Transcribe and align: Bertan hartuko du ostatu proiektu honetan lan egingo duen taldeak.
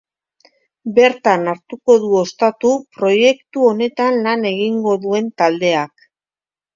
Bertan 0.93 1.49
hartuko 1.51 1.97
du 2.05 2.15
ostatu 2.21 2.71
proiektu 2.99 3.67
honetan 3.73 4.17
lan 4.29 4.47
egingo 4.53 4.97
duen 5.05 5.29
taldeak. 5.43 6.09